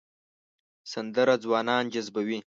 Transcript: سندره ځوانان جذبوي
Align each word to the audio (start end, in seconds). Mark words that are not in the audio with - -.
سندره 0.91 1.35
ځوانان 1.43 1.83
جذبوي 1.93 2.37